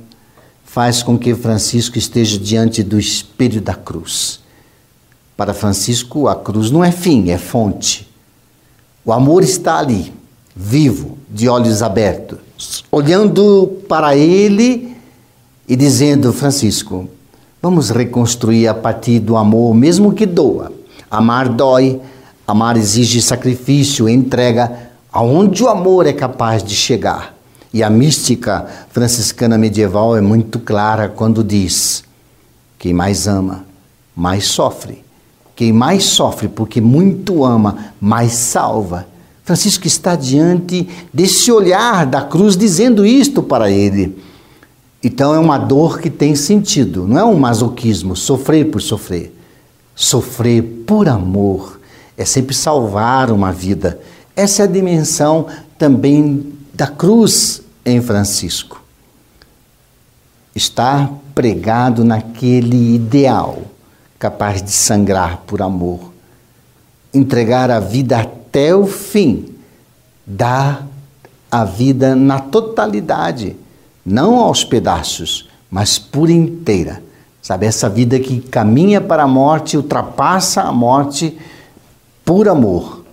faz 0.65 1.03
com 1.03 1.19
que 1.19 1.35
Francisco 1.35 1.99
esteja 1.99 2.39
diante 2.39 2.83
do 2.83 2.99
espelho 2.99 3.61
da 3.61 3.75
cruz. 3.75 4.41
Para 5.37 5.53
Francisco, 5.53 6.27
a 6.27 6.35
cruz 6.35 6.71
não 6.71 6.83
é 6.83 6.91
fim, 6.91 7.29
é 7.29 7.37
fonte. 7.37 8.09
O 9.05 9.13
amor 9.13 9.43
está 9.43 9.79
ali, 9.79 10.11
vivo, 10.57 11.19
de 11.29 11.51
olhos 11.51 11.83
abertos, 11.83 12.83
olhando 12.91 13.79
para 13.87 14.17
ele 14.17 14.97
e 15.69 15.77
dizendo: 15.77 16.33
Francisco, 16.33 17.09
Vamos 17.63 17.91
reconstruir 17.91 18.67
a 18.67 18.75
partir 18.75 19.21
do 19.21 19.37
amor, 19.37 19.73
mesmo 19.73 20.13
que 20.13 20.27
doa. 20.27 20.73
Amar 21.09 21.49
dói, 21.49 22.01
amar 22.45 22.77
exige 22.77 23.23
sacrifício, 23.23 24.09
entrega, 24.09 24.91
aonde 25.13 25.63
o 25.63 25.69
amor 25.69 26.05
é 26.09 26.13
capaz 26.13 26.65
de 26.65 26.75
chegar. 26.75 27.37
E 27.73 27.81
a 27.81 27.89
mística 27.89 28.67
franciscana 28.91 29.57
medieval 29.57 30.17
é 30.17 30.21
muito 30.21 30.59
clara 30.59 31.09
quando 31.09 31.45
diz: 31.45 32.03
quem 32.81 32.93
mais 32.93 33.29
ama, 33.29 33.65
mais 34.17 34.47
sofre. 34.47 35.05
Quem 35.55 35.73
mais 35.73 36.03
sofre 36.03 36.49
porque 36.49 36.81
muito 36.81 37.45
ama, 37.45 37.93
mais 38.01 38.33
salva. 38.33 39.07
Francisco 39.45 39.87
está 39.87 40.17
diante 40.17 40.89
desse 41.15 41.53
olhar 41.53 42.07
da 42.07 42.23
cruz 42.23 42.57
dizendo 42.57 43.07
isto 43.07 43.41
para 43.41 43.71
ele. 43.71 44.19
Então 45.03 45.35
é 45.35 45.39
uma 45.39 45.59
dor 45.59 46.01
que 46.01 46.09
tem 46.09 46.37
sentido, 46.37 47.09
não 47.09 47.19
é 47.19 47.25
um 47.25 47.39
masoquismo, 47.39 48.15
sofrer 48.15 48.71
por 48.71 48.81
sofrer. 48.81 49.37
Sofrer 49.95 50.63
por 50.87 51.09
amor 51.09 51.81
é 52.17 52.25
sempre 52.25 52.55
salvar 52.55 53.31
uma 53.31 53.53
vida. 53.53 53.99
Essa 54.37 54.63
é 54.63 54.65
a 54.65 54.69
dimensão 54.69 55.47
também 55.77 56.53
da 56.73 56.87
cruz 56.87 57.63
em 57.85 58.01
Francisco. 58.01 58.81
Está 60.55 61.11
pregado 61.35 62.05
naquele 62.05 62.95
ideal 62.95 63.63
capaz 64.19 64.63
de 64.63 64.71
sangrar 64.71 65.39
por 65.47 65.61
amor, 65.61 66.13
entregar 67.13 67.71
a 67.71 67.81
vida 67.81 68.21
até 68.21 68.75
o 68.75 68.87
fim, 68.87 69.47
dar 70.25 70.87
a 71.51 71.65
vida 71.65 72.15
na 72.15 72.39
totalidade 72.39 73.57
não 74.05 74.37
aos 74.37 74.65
pedaços, 74.65 75.49
mas 75.71 75.99
por 75.99 76.29
inteira. 76.29 77.03
Sabe, 77.41 77.67
essa 77.67 77.89
vida 77.89 78.21
que 78.21 78.41
caminha 78.41 79.01
para 79.01 79.25
a 79.25 79.29
morte, 79.29 79.77
ultrapassa 79.77 80.63
a 80.63 80.73
morte 80.73 81.37
por 82.25 82.49
amor. 82.49 83.05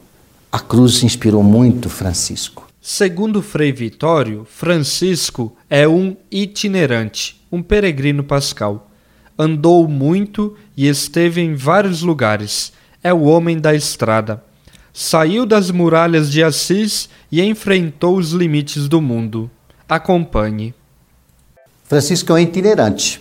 A 0.51 0.59
cruz 0.59 1.03
inspirou 1.03 1.43
muito 1.43 1.89
Francisco. 1.89 2.67
Segundo 2.81 3.41
Frei 3.41 3.71
Vitório, 3.71 4.45
Francisco 4.49 5.55
é 5.69 5.87
um 5.87 6.15
itinerante, 6.31 7.39
um 7.51 7.61
peregrino 7.61 8.23
pascal. 8.23 8.89
Andou 9.37 9.87
muito 9.87 10.55
e 10.75 10.87
esteve 10.87 11.41
em 11.41 11.55
vários 11.55 12.01
lugares. 12.01 12.71
É 13.03 13.13
o 13.13 13.23
homem 13.23 13.59
da 13.59 13.73
estrada. 13.73 14.43
Saiu 14.93 15.45
das 15.45 15.71
muralhas 15.71 16.31
de 16.31 16.43
Assis 16.43 17.09
e 17.31 17.41
enfrentou 17.41 18.17
os 18.17 18.31
limites 18.31 18.87
do 18.87 19.01
mundo. 19.01 19.49
Acompanhe. 19.87 20.73
Francisco 21.89 22.31
é 22.31 22.35
um 22.35 22.37
itinerante. 22.37 23.19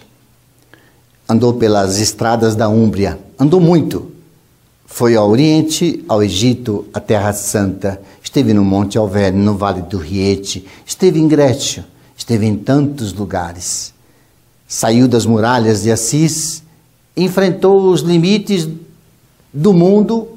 Andou 1.27 1.55
pelas 1.55 1.99
estradas 1.99 2.55
da 2.55 2.69
Úmbria, 2.69 3.19
andou 3.39 3.59
muito. 3.59 4.13
Foi 4.85 5.17
ao 5.17 5.31
Oriente, 5.31 6.05
ao 6.07 6.23
Egito, 6.23 6.85
à 6.93 7.01
Terra 7.01 7.33
Santa, 7.33 7.99
esteve 8.23 8.53
no 8.53 8.63
Monte 8.63 8.99
Alverne, 8.99 9.43
no 9.43 9.57
Vale 9.57 9.81
do 9.81 9.97
Riete, 9.97 10.67
esteve 10.85 11.19
em 11.19 11.27
Grécio, 11.27 11.83
esteve 12.15 12.45
em 12.45 12.57
tantos 12.57 13.15
lugares. 13.15 13.95
Saiu 14.67 15.09
das 15.09 15.25
muralhas 15.25 15.83
de 15.83 15.91
Assis, 15.91 16.63
enfrentou 17.17 17.91
os 17.91 18.03
limites 18.03 18.69
do 19.51 19.73
mundo, 19.73 20.29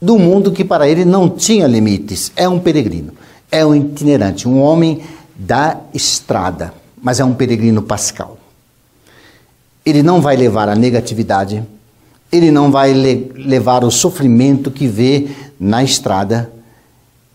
do 0.00 0.18
mundo 0.18 0.52
que 0.52 0.64
para 0.64 0.88
ele 0.88 1.04
não 1.04 1.28
tinha 1.28 1.66
limites. 1.66 2.32
É 2.34 2.48
um 2.48 2.58
peregrino, 2.58 3.12
é 3.50 3.64
um 3.64 3.74
itinerante, 3.74 4.48
um 4.48 4.58
homem 4.58 5.02
da 5.36 5.78
estrada 5.92 6.80
mas 7.02 7.18
é 7.18 7.24
um 7.24 7.34
peregrino 7.34 7.82
pascal. 7.82 8.38
Ele 9.84 10.02
não 10.02 10.20
vai 10.20 10.36
levar 10.36 10.68
a 10.68 10.76
negatividade, 10.76 11.64
ele 12.30 12.52
não 12.52 12.70
vai 12.70 12.92
le 12.92 13.32
levar 13.34 13.84
o 13.84 13.90
sofrimento 13.90 14.70
que 14.70 14.86
vê 14.86 15.28
na 15.58 15.82
estrada, 15.82 16.50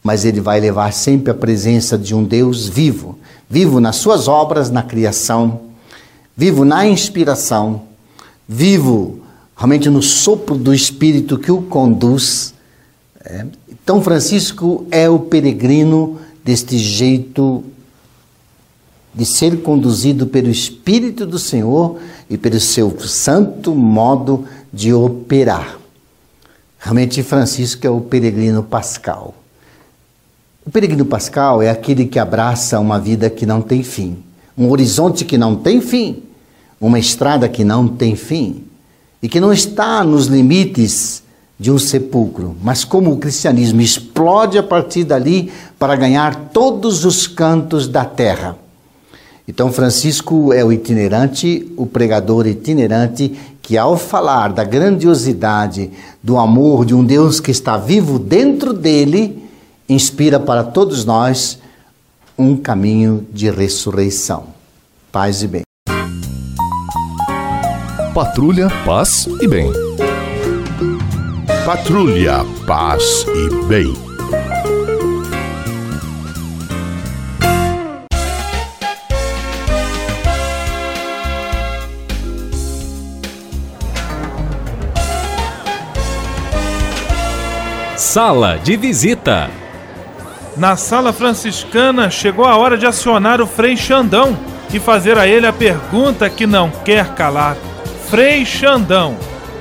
mas 0.01 0.23
ele 0.23 0.39
vai 0.39 0.59
levar 0.61 0.93
sempre 0.93 1.31
a 1.31 1.35
presença 1.35 1.97
de 1.97 2.15
um 2.15 2.23
Deus 2.23 2.65
vivo, 2.67 3.19
vivo 3.49 3.81
nas 3.81 3.97
suas 3.97 4.29
obras, 4.29 4.71
na 4.71 4.81
criação, 4.81 5.59
vivo 6.35 6.63
na 6.63 6.87
inspiração, 6.87 7.81
vivo 8.47 9.19
realmente 9.55 9.89
no 9.89 10.01
sopro 10.01 10.55
do 10.55 10.73
Espírito 10.73 11.37
que 11.37 11.51
o 11.51 11.61
conduz. 11.63 12.53
É. 13.25 13.45
Então, 13.69 14.01
Francisco 14.01 14.85
é 14.89 15.09
o 15.09 15.19
peregrino 15.19 16.19
deste 16.43 16.77
jeito 16.77 17.63
de 19.17 19.25
ser 19.25 19.63
conduzido 19.63 20.27
pelo 20.27 20.47
Espírito 20.47 21.25
do 21.25 21.39
Senhor 21.39 21.97
e 22.29 22.37
pelo 22.37 22.59
seu 22.59 22.95
santo 22.99 23.73
modo 23.73 24.45
de 24.71 24.93
operar. 24.93 25.79
Realmente, 26.77 27.23
Francisco 27.23 27.87
é 27.87 27.89
o 27.89 27.99
peregrino 27.99 28.61
pascal. 28.61 29.33
O 30.63 30.69
peregrino 30.69 31.03
pascal 31.03 31.63
é 31.63 31.69
aquele 31.71 32.05
que 32.05 32.19
abraça 32.19 32.79
uma 32.79 32.99
vida 32.99 33.27
que 33.27 33.43
não 33.43 33.59
tem 33.59 33.81
fim, 33.81 34.17
um 34.55 34.69
horizonte 34.69 35.25
que 35.25 35.35
não 35.35 35.55
tem 35.55 35.81
fim, 35.81 36.21
uma 36.79 36.99
estrada 36.99 37.49
que 37.49 37.63
não 37.63 37.87
tem 37.87 38.15
fim 38.15 38.65
e 39.19 39.27
que 39.27 39.39
não 39.39 39.51
está 39.51 40.03
nos 40.03 40.27
limites 40.27 41.23
de 41.59 41.71
um 41.71 41.79
sepulcro, 41.79 42.55
mas 42.61 42.83
como 42.83 43.11
o 43.11 43.17
cristianismo 43.17 43.81
explode 43.81 44.59
a 44.59 44.63
partir 44.63 45.05
dali 45.05 45.51
para 45.79 45.95
ganhar 45.95 46.35
todos 46.53 47.03
os 47.03 47.25
cantos 47.25 47.87
da 47.87 48.05
terra. 48.05 48.66
Então, 49.47 49.71
Francisco 49.71 50.51
é 50.51 50.63
o 50.63 50.73
itinerante, 50.73 51.71
o 51.77 51.85
pregador 51.85 52.45
itinerante, 52.45 53.33
que 53.61 53.77
ao 53.77 53.97
falar 53.97 54.51
da 54.51 54.63
grandiosidade 54.63 55.89
do 56.21 56.37
amor 56.37 56.85
de 56.85 56.93
um 56.93 57.03
Deus 57.03 57.39
que 57.39 57.51
está 57.51 57.77
vivo 57.77 58.19
dentro 58.19 58.73
dele, 58.73 59.41
inspira 59.87 60.39
para 60.39 60.63
todos 60.63 61.05
nós 61.05 61.59
um 62.37 62.57
caminho 62.57 63.25
de 63.31 63.49
ressurreição. 63.49 64.47
Paz 65.11 65.41
e 65.41 65.47
bem. 65.47 65.61
Patrulha, 68.13 68.69
paz 68.85 69.27
e 69.41 69.47
bem. 69.47 69.71
Patrulha, 71.65 72.45
paz 72.65 73.25
e 73.27 73.65
bem. 73.67 74.06
Sala 88.17 88.57
de 88.57 88.75
visita. 88.75 89.47
Na 90.57 90.75
sala 90.75 91.13
franciscana 91.13 92.09
chegou 92.09 92.45
a 92.45 92.57
hora 92.57 92.75
de 92.75 92.83
acionar 92.83 93.39
o 93.39 93.45
Frei 93.45 93.77
Xandão 93.77 94.35
e 94.73 94.79
fazer 94.79 95.19
a 95.19 95.27
ele 95.27 95.45
a 95.45 95.53
pergunta 95.53 96.27
que 96.27 96.47
não 96.47 96.71
quer 96.83 97.13
calar. 97.13 97.55
Frei 98.09 98.43
Xandão, 98.43 99.15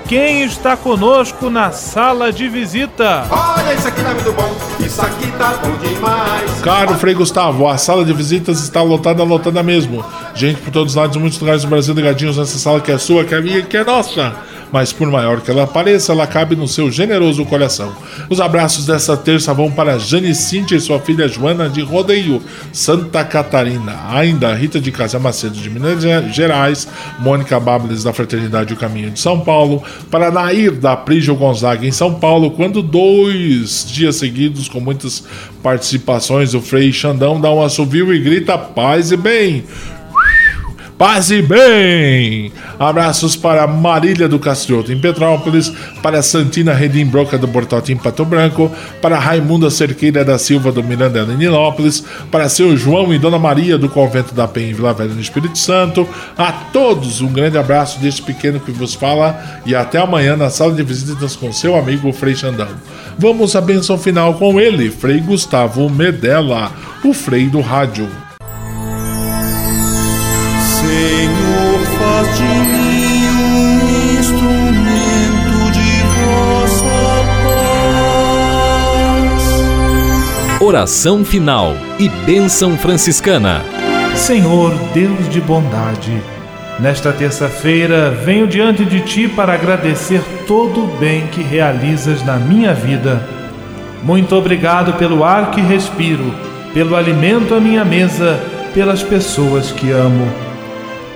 quem 0.08 0.42
está 0.42 0.74
conosco 0.74 1.50
na 1.50 1.70
sala 1.70 2.32
de 2.32 2.48
visita? 2.48 3.26
Olha, 3.28 3.74
isso 3.74 3.88
aqui 3.88 4.02
tá 4.02 4.14
muito 4.14 4.32
bom, 4.32 4.56
isso 4.80 5.02
aqui 5.02 5.30
tá 5.32 5.52
bom 5.62 5.76
demais. 5.76 6.62
Caro 6.62 6.94
Frei 6.94 7.12
Gustavo, 7.12 7.68
a 7.68 7.76
sala 7.76 8.06
de 8.06 8.14
visitas 8.14 8.62
está 8.62 8.80
lotada, 8.80 9.22
lotada 9.22 9.62
mesmo. 9.62 10.02
Gente 10.34 10.62
por 10.62 10.70
todos 10.70 10.92
os 10.92 10.96
lados, 10.96 11.18
muitos 11.18 11.38
lugares 11.38 11.60
do 11.60 11.68
Brasil 11.68 11.92
ligadinhos 11.92 12.38
nessa 12.38 12.56
sala 12.56 12.80
que 12.80 12.90
é 12.90 12.96
sua, 12.96 13.22
que 13.22 13.34
é 13.34 13.40
minha, 13.42 13.60
que 13.60 13.76
é 13.76 13.84
nossa 13.84 14.34
mas 14.72 14.92
por 14.92 15.10
maior 15.10 15.40
que 15.40 15.50
ela 15.50 15.66
pareça, 15.66 16.12
ela 16.12 16.26
cabe 16.26 16.56
no 16.56 16.68
seu 16.68 16.90
generoso 16.90 17.44
coração. 17.44 17.94
Os 18.28 18.40
abraços 18.40 18.86
dessa 18.86 19.16
terça 19.16 19.54
vão 19.54 19.70
para 19.70 19.98
Jane 19.98 20.34
Cintia 20.34 20.76
e 20.76 20.80
sua 20.80 20.98
filha 20.98 21.28
Joana 21.28 21.68
de 21.68 21.80
Rodeio, 21.80 22.42
Santa 22.72 23.24
Catarina. 23.24 23.96
Ainda 24.10 24.54
Rita 24.54 24.80
de 24.80 24.90
Casa 24.90 25.18
Macedo 25.18 25.56
de 25.56 25.70
Minas 25.70 26.02
Gerais, 26.34 26.88
Mônica 27.18 27.58
Bables 27.58 28.04
da 28.04 28.12
Fraternidade 28.12 28.74
O 28.74 28.76
Caminho 28.76 29.10
de 29.10 29.20
São 29.20 29.40
Paulo, 29.40 29.82
para 30.10 30.30
Nair 30.30 30.72
da 30.72 30.96
Prígio 30.96 31.34
Gonzaga 31.34 31.86
em 31.86 31.92
São 31.92 32.14
Paulo, 32.14 32.50
quando 32.50 32.82
dois 32.82 33.86
dias 33.88 34.16
seguidos 34.16 34.68
com 34.68 34.80
muitas 34.80 35.24
participações, 35.62 36.54
o 36.54 36.60
Frei 36.60 36.92
Xandão 36.92 37.40
dá 37.40 37.50
um 37.50 37.62
assovio 37.62 38.12
e 38.12 38.18
grita 38.18 38.56
paz 38.56 39.12
e 39.12 39.16
bem. 39.16 39.64
Paz 40.98 41.30
e 41.30 41.42
bem! 41.42 42.50
Abraços 42.78 43.36
para 43.36 43.66
Marília 43.66 44.26
do 44.26 44.38
Castrioto 44.38 44.90
em 44.90 44.98
Petrópolis, 44.98 45.70
para 46.02 46.22
Santina 46.22 46.72
Redimbroca 46.72 47.36
do 47.36 47.46
Bortote 47.46 47.92
em 47.92 47.98
Pato 47.98 48.24
Branco, 48.24 48.72
para 49.02 49.18
Raimunda 49.18 49.68
Cerqueira 49.68 50.24
da 50.24 50.38
Silva 50.38 50.72
do 50.72 50.82
Mirandela 50.82 51.34
em 51.34 51.36
Nilópolis, 51.36 52.02
para 52.30 52.48
seu 52.48 52.74
João 52.78 53.12
e 53.12 53.18
Dona 53.18 53.38
Maria 53.38 53.76
do 53.76 53.90
Convento 53.90 54.34
da 54.34 54.48
Penha 54.48 54.70
em 54.70 54.74
Vila 54.74 54.94
Velha 54.94 55.12
no 55.12 55.20
Espírito 55.20 55.58
Santo. 55.58 56.08
A 56.36 56.50
todos 56.50 57.20
um 57.20 57.30
grande 57.30 57.58
abraço 57.58 58.00
deste 58.00 58.22
pequeno 58.22 58.58
que 58.58 58.72
vos 58.72 58.94
fala 58.94 59.38
e 59.66 59.74
até 59.74 59.98
amanhã 59.98 60.34
na 60.34 60.48
sala 60.48 60.72
de 60.72 60.82
visitas 60.82 61.36
com 61.36 61.52
seu 61.52 61.76
amigo 61.76 62.10
Frei 62.10 62.34
Xandão. 62.34 62.68
Vamos 63.18 63.54
à 63.54 63.60
benção 63.60 63.98
final 63.98 64.32
com 64.34 64.58
ele, 64.58 64.90
Frei 64.90 65.20
Gustavo 65.20 65.90
Medella, 65.90 66.72
o 67.04 67.12
Frei 67.12 67.48
do 67.48 67.60
Rádio. 67.60 68.25
Oração 80.66 81.24
final 81.24 81.74
e 81.96 82.08
bênção 82.08 82.76
franciscana. 82.76 83.62
Senhor, 84.16 84.74
Deus 84.92 85.28
de 85.28 85.40
bondade, 85.40 86.20
nesta 86.80 87.12
terça-feira 87.12 88.10
venho 88.10 88.48
diante 88.48 88.84
de 88.84 89.00
Ti 89.00 89.28
para 89.28 89.54
agradecer 89.54 90.20
todo 90.46 90.82
o 90.84 90.96
bem 90.98 91.28
que 91.28 91.40
realizas 91.40 92.24
na 92.24 92.36
minha 92.36 92.74
vida. 92.74 93.26
Muito 94.02 94.34
obrigado 94.34 94.94
pelo 94.94 95.22
ar 95.22 95.52
que 95.52 95.60
respiro, 95.60 96.34
pelo 96.74 96.96
alimento 96.96 97.54
à 97.54 97.60
minha 97.60 97.84
mesa, 97.84 98.38
pelas 98.74 99.02
pessoas 99.04 99.70
que 99.70 99.92
amo. 99.92 100.45